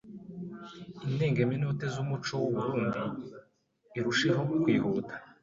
[1.07, 3.01] indengemenote z’umuco w’u Burunndi
[3.97, 5.13] irusheho kwihute